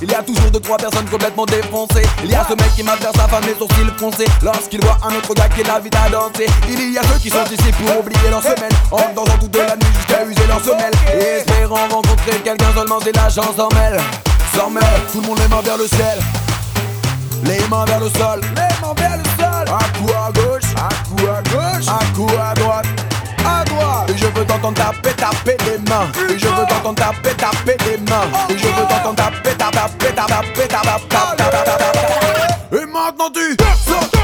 il 0.00 0.10
y 0.10 0.14
a 0.14 0.22
toujours 0.22 0.50
deux 0.50 0.60
trois 0.60 0.76
personnes 0.76 1.06
complètement 1.06 1.46
défoncées. 1.46 2.06
Il 2.24 2.30
y 2.30 2.34
a 2.34 2.44
ce 2.48 2.54
mec 2.54 2.74
qui 2.74 2.82
m'adverse 2.82 3.14
sa 3.16 3.28
femme 3.28 3.44
les 3.46 3.54
sourcils 3.54 3.90
froncés 3.96 4.26
lorsqu'il 4.42 4.80
voit 4.82 4.98
un 5.02 5.14
autre 5.14 5.34
gars 5.34 5.48
qui 5.48 5.62
l'invite 5.62 5.94
à 5.94 6.08
danser. 6.08 6.46
Il 6.68 6.92
y 6.92 6.98
a 6.98 7.02
ceux 7.02 7.18
qui 7.20 7.30
sont 7.30 7.44
ici 7.44 7.72
pour 7.72 8.00
oublier 8.00 8.30
leur 8.30 8.42
semaine 8.42 8.72
en 8.90 9.12
dansant 9.14 9.38
toute 9.38 9.56
la 9.56 9.76
nuit 9.76 9.92
jusqu'à 9.96 10.24
user 10.24 10.46
leur 10.48 10.60
semelle 10.60 10.92
et 11.14 11.40
espérant 11.40 11.88
rencontrer 11.88 12.32
quelqu'un 12.44 12.72
seulement 12.74 13.00
si 13.00 13.12
la 13.12 13.28
chance 13.28 13.56
s'en 13.56 13.68
mêle. 13.74 14.00
S'en 14.56 14.70
mêle, 14.70 14.84
tout 15.12 15.20
le 15.20 15.26
monde 15.26 15.38
les 15.38 15.48
mains 15.48 15.62
vers 15.62 15.78
le 15.78 15.86
ciel. 15.86 16.18
Les 17.44 17.66
mains 17.68 17.84
vers 17.84 18.00
le 18.00 18.08
sol, 18.10 18.40
les 18.40 18.86
mains 18.86 18.94
vers 18.96 19.16
le 19.16 19.24
sol. 19.24 19.66
Un 19.68 19.98
coup 19.98 20.12
à 20.12 20.30
gauche, 20.32 20.70
un 20.76 21.08
coup 21.08 21.26
à 21.28 21.42
gauche, 21.42 21.88
un 21.88 22.14
coup 22.14 22.28
à 22.38 22.54
droite, 22.54 22.86
veux 24.42 24.46
t'entendre 24.46 24.74
taper, 24.74 25.14
taper 25.14 25.56
les 25.64 25.78
mains. 25.90 26.10
Je 26.28 26.46
veux 26.46 26.66
t'entendre 26.66 26.94
taper, 26.94 27.34
taper 27.36 27.76
les 27.86 27.98
mains. 27.98 28.28
Je 28.48 28.54
veux 28.54 28.86
t'entendre 28.88 29.14
taper, 29.14 29.54
taper, 29.56 29.78
taper, 29.78 30.12
taper, 30.12 30.68
taper, 30.68 30.68
taper, 30.68 31.36
taper, 31.38 31.64
taper, 31.64 31.78
taper. 31.78 32.82
Et 32.82 32.86
maintenant 32.86 33.30
tu 33.32 33.56
sautes, 33.86 34.10
sautes, 34.12 34.21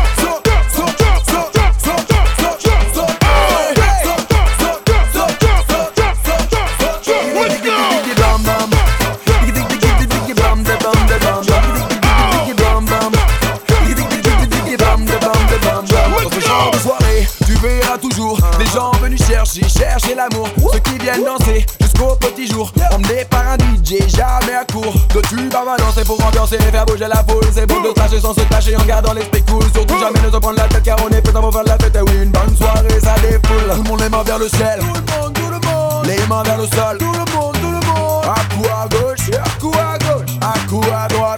Ceux 20.72 20.80
qui 20.80 20.98
viennent 20.98 21.24
danser 21.24 21.64
jusqu'au 21.80 22.16
petit 22.16 22.48
jour, 22.48 22.72
emmenés 22.92 23.24
par 23.30 23.44
un 23.46 23.56
DJ 23.56 24.00
jamais 24.08 24.54
à 24.54 24.64
court. 24.64 24.92
De 25.14 25.20
tubes 25.20 25.54
à 25.54 25.64
balancer 25.64 26.02
pour 26.04 26.24
ambiancer 26.24 26.56
et 26.56 26.72
faire 26.72 26.84
bouger 26.86 27.06
la 27.06 27.22
foule. 27.28 27.44
C'est 27.54 27.66
bon 27.66 27.80
de 27.82 27.92
tâcher 27.92 28.18
sans 28.20 28.34
se 28.34 28.40
tâcher 28.40 28.76
en 28.76 28.82
gardant 28.82 29.12
l'esprit 29.12 29.44
cool. 29.44 29.62
Surtout 29.72 29.98
jamais 30.00 30.20
ne 30.20 30.30
se 30.32 30.36
prendre 30.38 30.56
la 30.56 30.66
tête 30.66 30.82
car 30.82 30.96
on 31.04 31.08
est 31.14 31.22
pesant 31.22 31.40
pour 31.40 31.52
faire 31.52 31.62
la 31.62 31.78
fête. 31.78 31.94
Et 31.94 32.00
oui, 32.00 32.24
une 32.24 32.30
bonne 32.30 32.56
soirée 32.56 33.00
ça 33.00 33.14
défoule. 33.20 33.76
Tout 33.76 33.82
le 33.82 33.88
monde 33.88 34.00
les 34.00 34.08
mains 34.08 34.22
vers 34.24 34.38
le 34.38 34.48
ciel. 34.48 34.80
Tout 34.80 34.86
le 34.86 35.22
monde, 35.22 35.34
tout 35.34 35.50
le 35.50 35.68
monde. 35.68 36.06
Les 36.06 36.26
mains 36.26 36.42
vers 36.42 36.58
le 36.58 36.66
sol. 36.66 36.98
Tout 36.98 37.12
le 37.12 37.36
monde, 37.36 37.54
tout 37.60 37.70
le 37.70 37.86
monde. 37.86 38.24
À 38.24 38.54
coup 38.54 38.66
à 38.66 38.88
gauche, 38.88 39.30
à 39.32 39.60
coup 39.60 39.72
à 39.78 39.98
gauche, 39.98 40.36
à 40.40 40.68
coup 40.68 40.82
à 40.92 41.06
droite? 41.06 41.37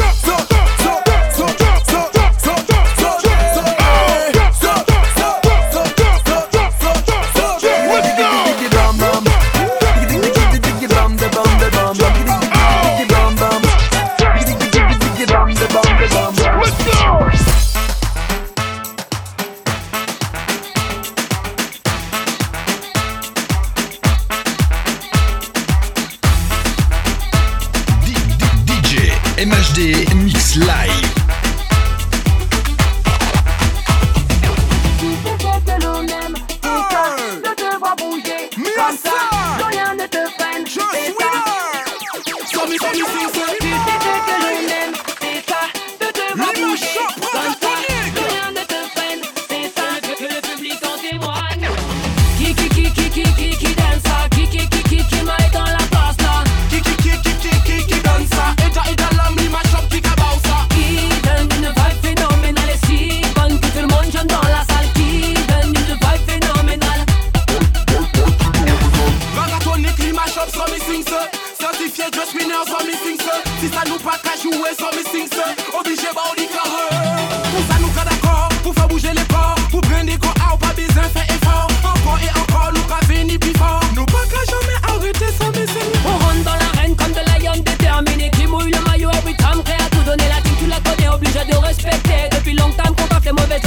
respected 91.83 92.31
Depuis 92.31 92.53
longtemps 92.53 92.93
qu'on 92.93 93.13
va 93.13 93.19
te 93.19 93.29
mauvais 93.29 93.59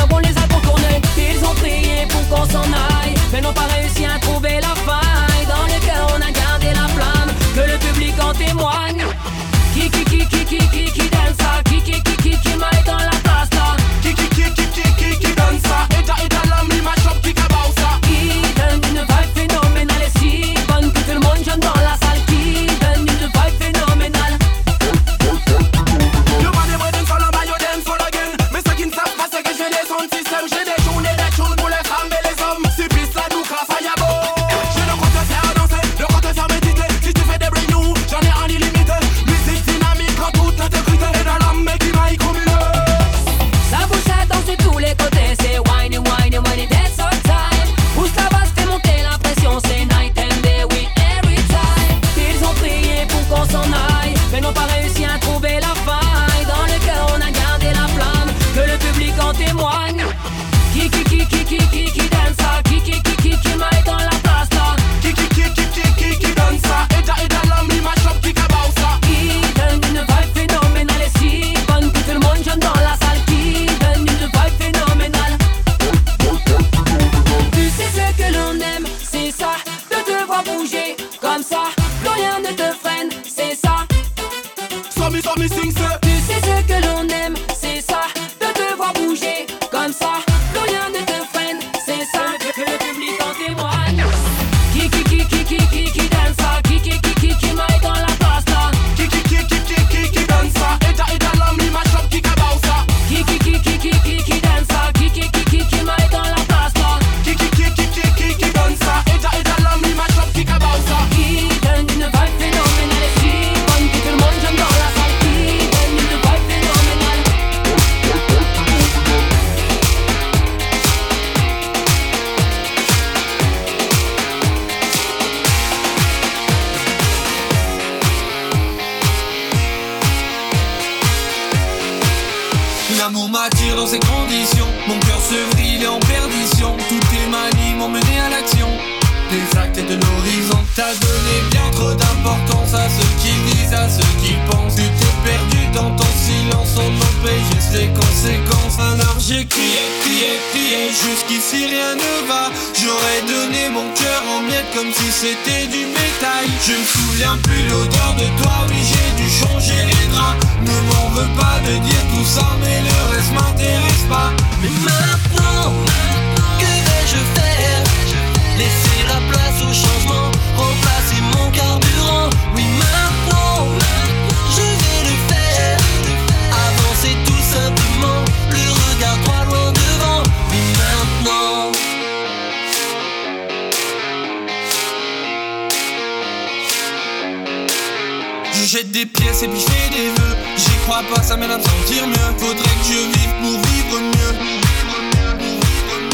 jette 188.74 188.90
des 188.90 189.06
pièces 189.06 189.44
et 189.44 189.48
puis 189.48 189.60
fais 189.60 189.88
des 189.90 190.08
vœux. 190.08 190.36
J'y 190.56 190.76
crois 190.84 191.02
pas, 191.14 191.22
ça 191.22 191.36
m'aide 191.36 191.50
à 191.52 191.58
me 191.58 191.62
sentir 191.62 192.08
mieux. 192.08 192.30
Faudrait 192.38 192.76
que 192.80 192.86
je 192.90 193.00
vive 193.14 193.34
pour 193.40 193.56
vivre 193.70 194.00
mieux. 194.00 194.34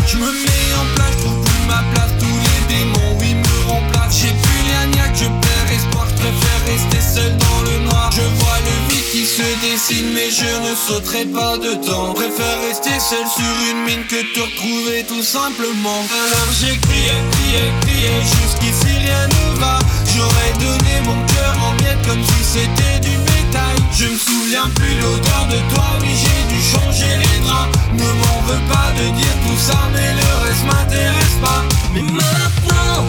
Je 0.07 0.17
me 0.19 0.31
mets 0.31 0.73
en 0.77 0.95
place, 0.95 1.15
je 1.17 1.25
trouve 1.25 1.47
ma 1.67 1.83
place. 1.95 2.13
Tous 2.19 2.27
les 2.27 2.61
démons, 2.75 3.17
oui, 3.19 3.35
me 3.35 3.71
remplacent. 3.71 4.21
J'ai 4.21 4.35
plus 4.43 4.61
les 4.69 4.77
agnacs, 4.85 5.17
je 5.17 5.25
perds 5.25 5.73
espoir. 5.73 6.07
Je 6.11 6.15
préfère 6.21 6.61
rester 6.67 7.01
seul 7.01 7.33
dans 7.39 7.63
le 7.71 7.79
noir. 7.87 8.11
Je 8.13 8.21
vois 8.21 8.59
le 8.69 8.93
vide 8.93 9.09
qui 9.11 9.25
se 9.25 9.47
dessine, 9.65 10.13
mais 10.13 10.31
je 10.31 10.51
ne 10.69 10.75
sauterai 10.75 11.25
pas 11.27 11.57
dedans. 11.57 12.13
Préfère 12.13 12.61
rester 12.69 13.01
seul 13.01 13.25
sur 13.37 13.55
une 13.71 13.85
mine 13.85 14.05
que 14.07 14.21
te 14.35 14.41
retrouver 14.41 15.05
tout 15.09 15.23
simplement. 15.23 16.05
Alors 16.13 16.53
j'ai 16.61 16.77
crié, 16.77 17.15
crié, 17.33 17.73
crié, 17.81 18.13
jusqu'ici 18.21 18.99
rien 18.99 19.29
ne 19.29 19.61
va. 19.61 19.79
J'aurais 20.21 20.53
donné 20.61 21.01
mon 21.07 21.17
cœur 21.33 21.57
en 21.65 21.73
miettes 21.81 22.07
comme 22.07 22.23
si 22.23 22.45
c'était 22.45 23.01
du 23.01 23.17
bétail. 23.17 23.77
Je 23.97 24.05
me 24.05 24.19
souviens 24.19 24.69
plus 24.75 24.95
l'odeur 25.01 25.47
de 25.49 25.57
toi, 25.73 25.87
oui 26.03 26.09
j'ai 26.13 26.55
dû 26.55 26.61
changer 26.63 27.17
les 27.17 27.39
draps. 27.41 27.73
Ne 27.95 28.05
m'en 28.05 28.41
veux 28.45 28.61
pas 28.69 28.93
de 29.01 29.17
dire 29.17 29.37
tout 29.47 29.57
ça, 29.57 29.79
mais 29.95 30.13
le 30.13 30.29
reste 30.45 30.65
m'intéresse 30.67 31.37
pas. 31.41 31.65
Mais 31.95 32.03
maintenant, 32.03 33.05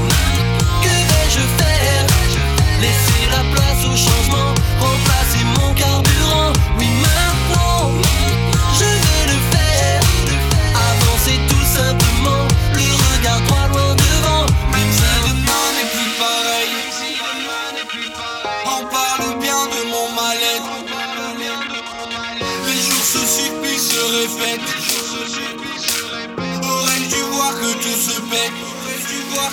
que 0.84 0.88
vais-je 0.88 1.43
faire? 1.59 2.05
Laisser 2.80 3.24
la 3.30 3.43
place 3.53 3.84
au 3.84 3.95
changement, 3.97 4.53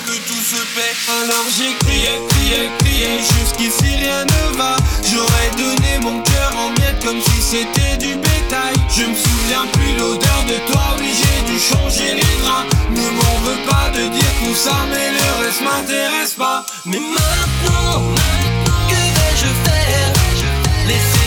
que 0.07 0.13
tout 0.27 0.43
se 0.43 0.57
Alors 1.11 1.47
j'ai 1.57 1.75
crié, 1.87 2.21
crié, 2.29 2.71
crié 2.79 3.19
Jusqu'ici 3.19 3.97
rien 3.97 4.25
ne 4.25 4.57
va. 4.57 4.77
J'aurais 5.03 5.51
donné 5.57 5.99
mon 6.03 6.23
cœur 6.23 6.53
en 6.57 6.71
miettes 6.71 7.05
Comme 7.05 7.21
si 7.21 7.41
c'était 7.43 7.97
du 7.97 8.15
bétail. 8.17 8.75
Je 8.89 9.05
me 9.05 9.15
souviens 9.15 9.67
plus 9.73 9.97
l'odeur 9.99 10.45
de 10.49 10.73
toi 10.73 10.97
Oui 10.99 11.11
j'ai 11.19 11.53
dû 11.53 11.59
changer 11.59 12.15
les 12.15 12.43
draps. 12.43 12.75
Ne 12.91 13.03
m'en 13.03 13.39
veux 13.45 13.63
pas 13.69 13.91
de 13.91 14.09
dire 14.09 14.35
tout 14.45 14.55
ça 14.55 14.77
Mais 14.91 15.11
le 15.11 15.45
reste 15.45 15.63
m'intéresse 15.63 16.35
pas. 16.35 16.65
Mais 16.85 16.99
maintenant, 16.99 18.03
que 18.89 18.95
vais-je 18.95 19.47
faire? 19.65 20.13
Laisser 20.87 21.18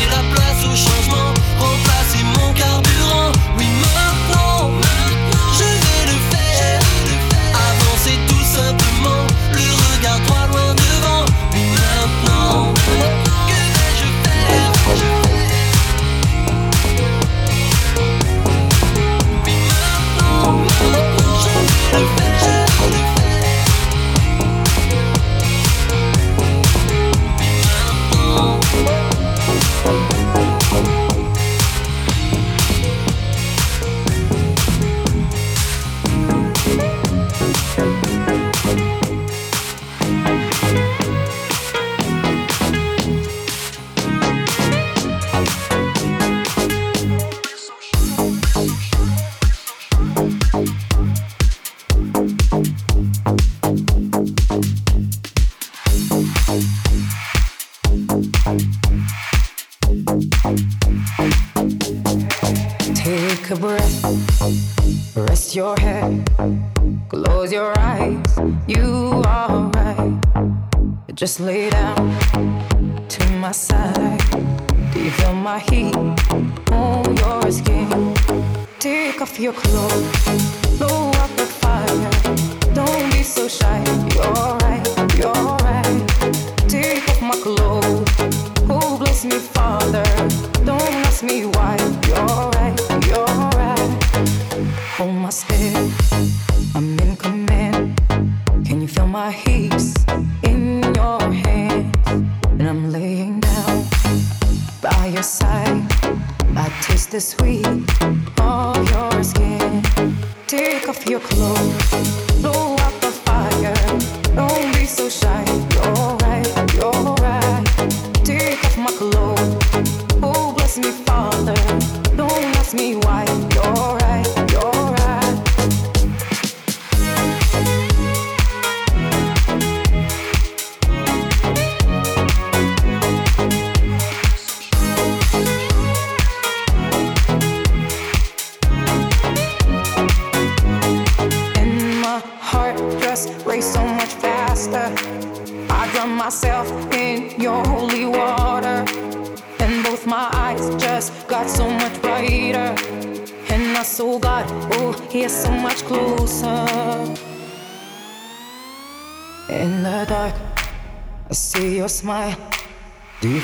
Just 71.21 71.39
lay 71.39 71.69
down 71.69 72.10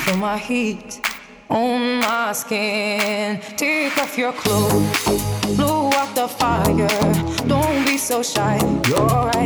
feel 0.08 0.16
my 0.16 0.38
heat 0.38 1.00
on 1.50 2.00
my 2.00 2.32
skin? 2.32 3.40
Take 3.56 3.96
off 3.98 4.16
your 4.16 4.32
clothes, 4.32 5.56
blow 5.56 5.90
out 5.92 6.14
the 6.14 6.28
fire. 6.28 6.88
Don't 7.46 7.84
be 7.84 7.98
so 7.98 8.22
shy. 8.22 8.58
You're 8.88 9.37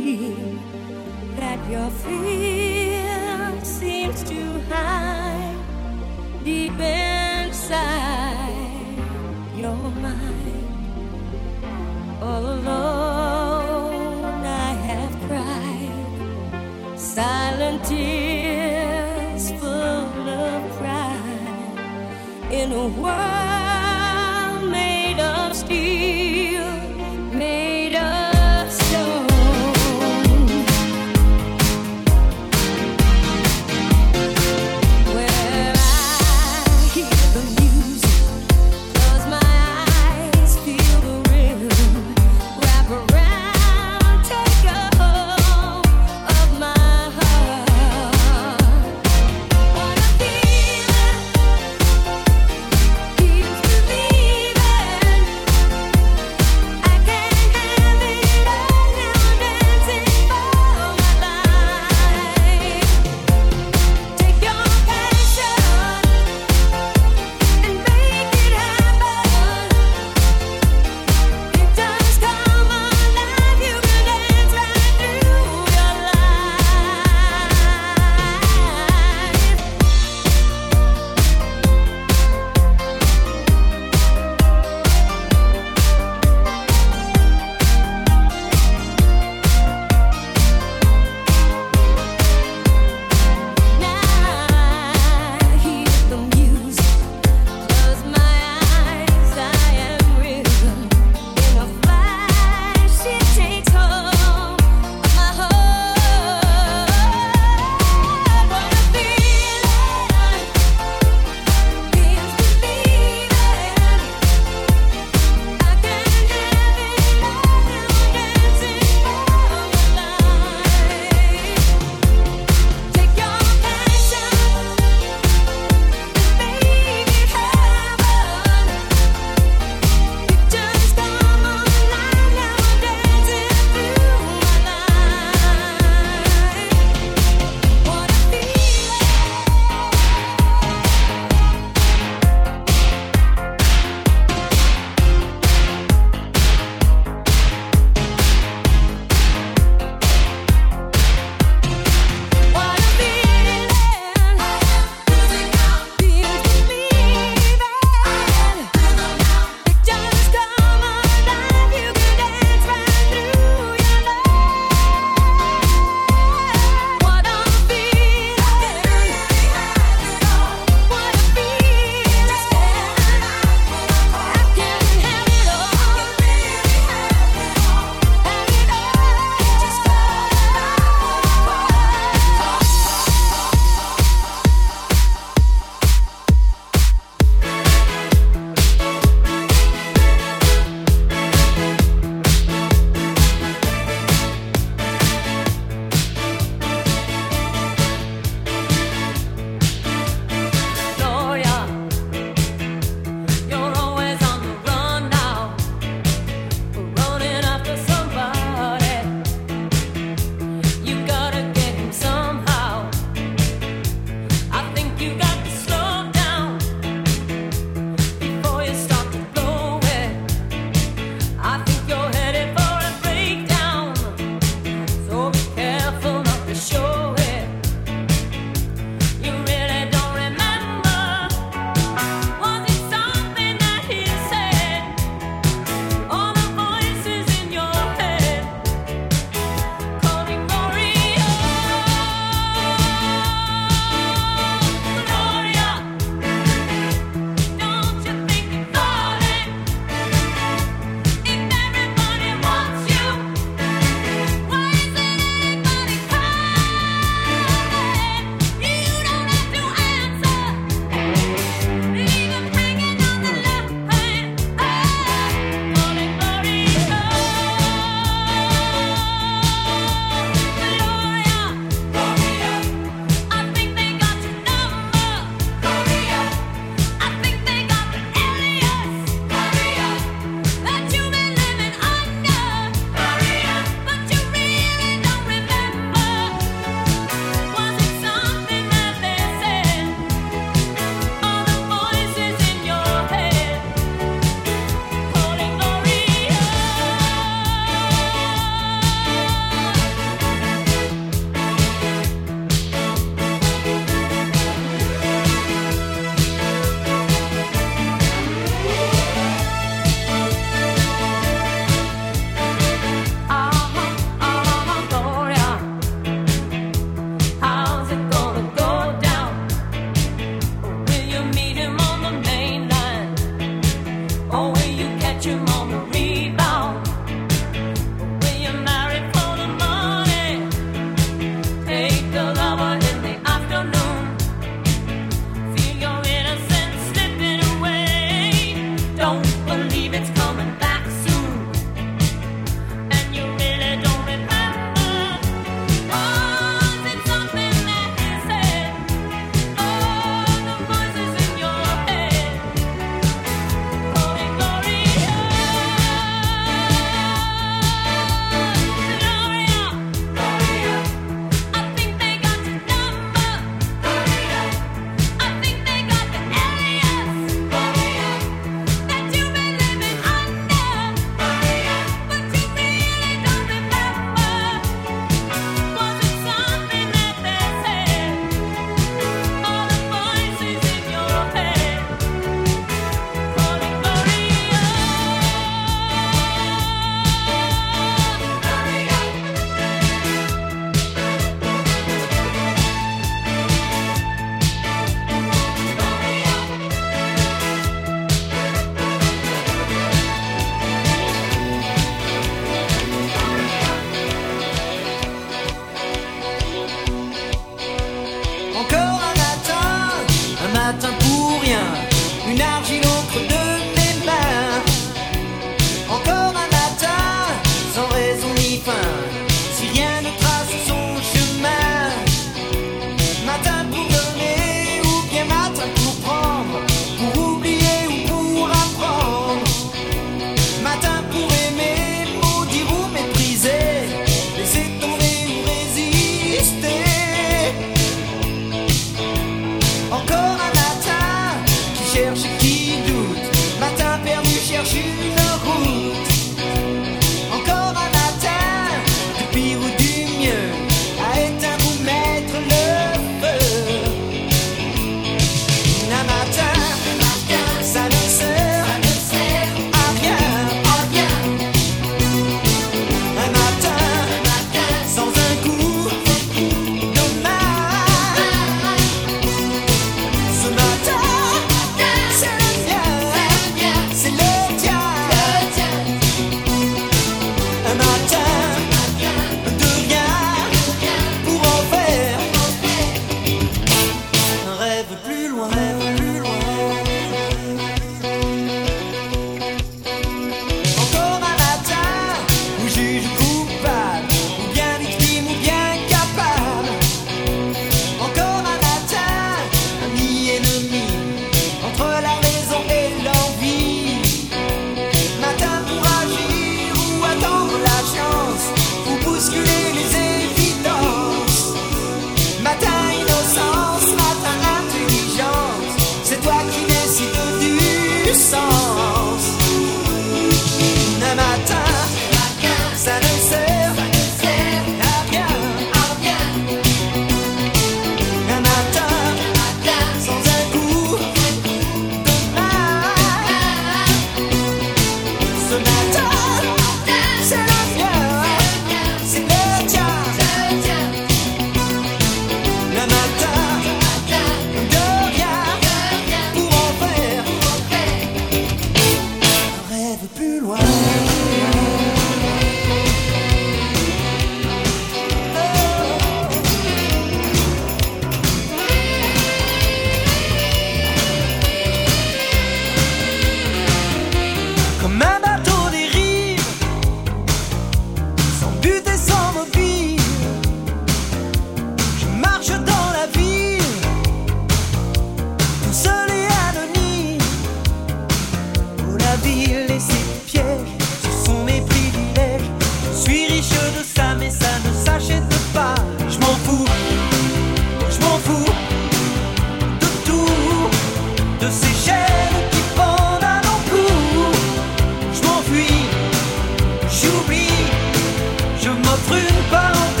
une 599.13 599.43
parenthèse. 599.49 600.00